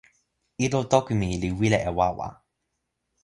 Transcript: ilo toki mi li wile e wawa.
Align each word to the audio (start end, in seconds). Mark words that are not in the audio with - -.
ilo 0.65 0.79
toki 0.91 1.13
mi 1.19 1.29
li 1.41 1.49
wile 1.59 1.79
e 1.89 1.91
wawa. 1.97 2.27